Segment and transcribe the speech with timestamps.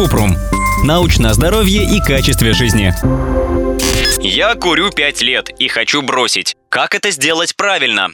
[0.00, 0.34] Купрум.
[0.82, 2.94] Научное здоровье и качестве жизни.
[4.22, 6.56] Я курю 5 лет и хочу бросить.
[6.70, 8.08] Как это сделать правильно?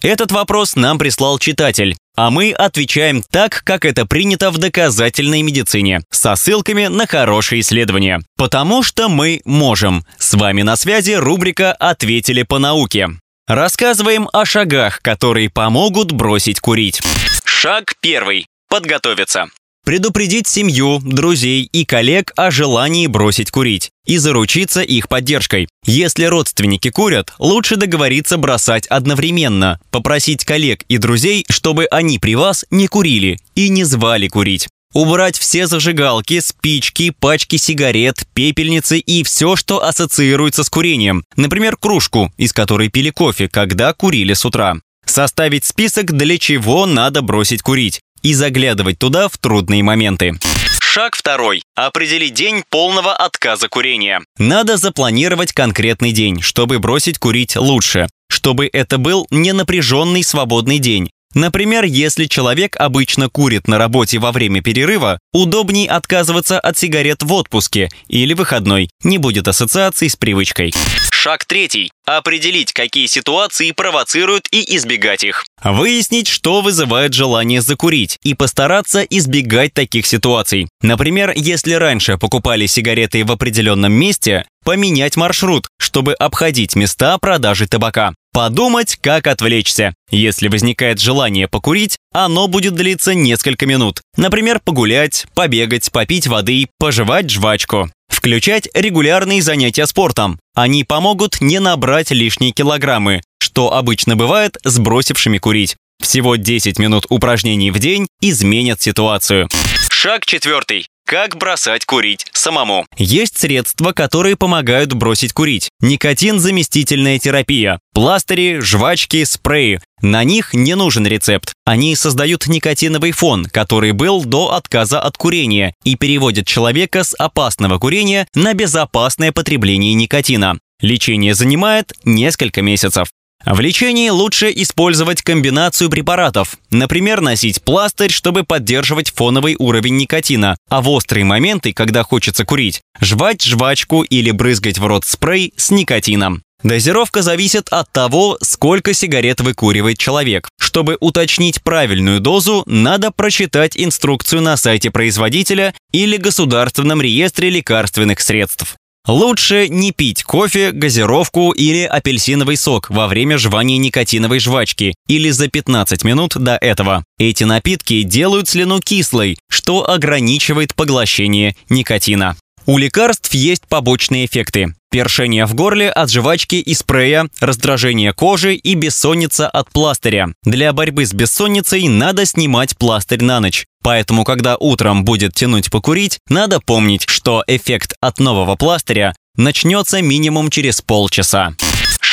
[0.00, 6.02] Этот вопрос нам прислал читатель, а мы отвечаем так, как это принято в доказательной медицине,
[6.10, 8.20] со ссылками на хорошие исследования.
[8.36, 10.06] Потому что мы можем.
[10.18, 13.08] С вами на связи рубрика «Ответили по науке».
[13.48, 17.02] Рассказываем о шагах, которые помогут бросить курить.
[17.44, 18.46] Шаг первый.
[18.68, 19.48] Подготовиться.
[19.84, 25.66] Предупредить семью, друзей и коллег о желании бросить курить и заручиться их поддержкой.
[25.84, 32.64] Если родственники курят, лучше договориться бросать одновременно, попросить коллег и друзей, чтобы они при вас
[32.70, 34.68] не курили и не звали курить.
[34.94, 41.24] Убрать все зажигалки, спички, пачки сигарет, пепельницы и все, что ассоциируется с курением.
[41.34, 44.76] Например, кружку, из которой пили кофе, когда курили с утра.
[45.06, 50.38] Составить список, для чего надо бросить курить и заглядывать туда в трудные моменты.
[50.80, 51.62] Шаг второй.
[51.74, 54.20] Определить день полного отказа курения.
[54.36, 58.08] Надо запланировать конкретный день, чтобы бросить курить лучше.
[58.28, 61.10] Чтобы это был не напряженный свободный день.
[61.34, 67.32] Например, если человек обычно курит на работе во время перерыва, удобней отказываться от сигарет в
[67.32, 70.72] отпуске или выходной, не будет ассоциаций с привычкой.
[71.10, 71.92] Шаг третий.
[72.04, 75.44] Определить, какие ситуации провоцируют и избегать их.
[75.62, 80.68] Выяснить, что вызывает желание закурить и постараться избегать таких ситуаций.
[80.82, 88.14] Например, если раньше покупали сигареты в определенном месте, поменять маршрут, чтобы обходить места продажи табака.
[88.32, 89.94] Подумать, как отвлечься.
[90.10, 94.00] Если возникает желание покурить, оно будет длиться несколько минут.
[94.16, 97.90] Например, погулять, побегать, попить воды, пожевать жвачку.
[98.08, 100.40] Включать регулярные занятия спортом.
[100.54, 105.76] Они помогут не набрать лишние килограммы, что обычно бывает с бросившими курить.
[106.00, 109.48] Всего 10 минут упражнений в день изменят ситуацию.
[109.90, 110.86] Шаг четвертый.
[111.04, 112.86] Как бросать курить самому?
[112.96, 115.68] Есть средства, которые помогают бросить курить.
[115.80, 117.80] Никотин– заместительная терапия.
[117.92, 119.80] Пластыри, жвачки, спреи.
[120.00, 121.52] На них не нужен рецепт.
[121.64, 127.78] Они создают никотиновый фон, который был до отказа от курения и переводят человека с опасного
[127.78, 130.58] курения на безопасное потребление никотина.
[130.80, 133.08] Лечение занимает несколько месяцев.
[133.44, 136.56] В лечении лучше использовать комбинацию препаратов.
[136.70, 142.80] Например, носить пластырь, чтобы поддерживать фоновый уровень никотина, а в острые моменты, когда хочется курить,
[143.00, 146.42] жевать жвачку или брызгать в рот спрей с никотином.
[146.62, 150.48] Дозировка зависит от того, сколько сигарет выкуривает человек.
[150.60, 158.76] Чтобы уточнить правильную дозу, надо прочитать инструкцию на сайте производителя или Государственном реестре лекарственных средств.
[159.08, 165.48] Лучше не пить кофе, газировку или апельсиновый сок во время жевания никотиновой жвачки или за
[165.48, 167.04] 15 минут до этого.
[167.18, 172.36] Эти напитки делают слюну кислой, что ограничивает поглощение никотина.
[172.64, 174.74] У лекарств есть побочные эффекты.
[174.90, 180.28] Першение в горле от жвачки и спрея, раздражение кожи и бессонница от пластыря.
[180.44, 183.66] Для борьбы с бессонницей надо снимать пластырь на ночь.
[183.82, 190.48] Поэтому, когда утром будет тянуть покурить, надо помнить, что эффект от нового пластыря начнется минимум
[190.50, 191.54] через полчаса.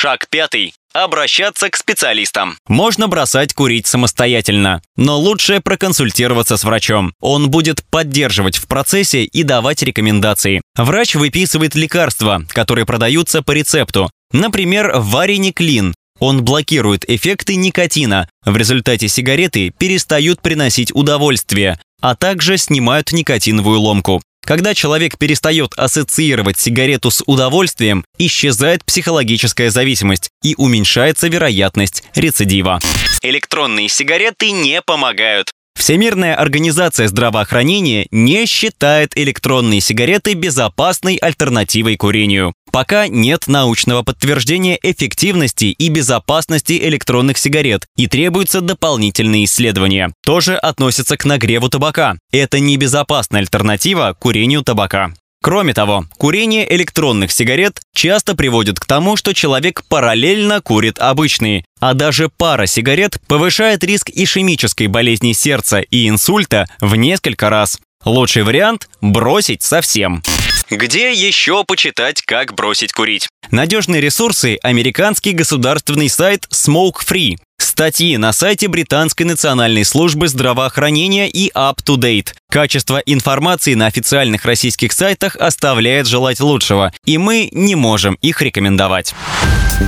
[0.01, 0.73] Шаг пятый.
[0.93, 2.57] Обращаться к специалистам.
[2.69, 7.11] Можно бросать курить самостоятельно, но лучше проконсультироваться с врачом.
[7.19, 10.61] Он будет поддерживать в процессе и давать рекомендации.
[10.77, 14.09] Врач выписывает лекарства, которые продаются по рецепту.
[14.31, 15.93] Например, варениклин.
[16.19, 18.29] Он блокирует эффекты никотина.
[18.45, 24.21] В результате сигареты перестают приносить удовольствие, а также снимают никотиновую ломку.
[24.49, 32.79] Когда человек перестает ассоциировать сигарету с удовольствием, исчезает психологическая зависимость и уменьшается вероятность рецидива.
[33.21, 35.51] Электронные сигареты не помогают.
[35.79, 42.53] Всемирная организация здравоохранения не считает электронные сигареты безопасной альтернативой курению.
[42.69, 50.11] Пока нет научного подтверждения эффективности и безопасности электронных сигарет и требуются дополнительные исследования.
[50.25, 52.17] Тоже относится к нагреву табака.
[52.29, 55.13] Это небезопасная альтернатива курению табака.
[55.41, 61.93] Кроме того, курение электронных сигарет часто приводит к тому, что человек параллельно курит обычные, а
[61.93, 67.79] даже пара сигарет повышает риск ишемической болезни сердца и инсульта в несколько раз.
[68.03, 70.23] Лучший вариант– бросить совсем.
[70.69, 73.27] Где еще почитать, как бросить курить?
[73.49, 77.37] Надежные ресурсы– американский государственный сайт Smoke Free.
[77.79, 82.33] Статьи на сайте Британской национальной службы здравоохранения и UpToDate.
[82.51, 89.15] Качество информации на официальных российских сайтах оставляет желать лучшего, и мы не можем их рекомендовать.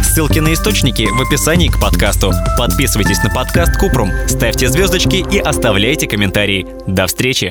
[0.04, 2.32] Ссылки на источники в описании к подкасту.
[2.58, 6.66] Подписывайтесь на подкаст Купрум, ставьте звездочки и оставляйте комментарии.
[6.88, 7.50] До встречи!